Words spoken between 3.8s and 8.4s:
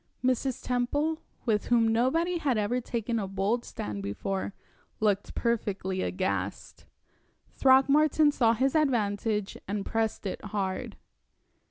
before, looked perfectly aghast. Throckmorton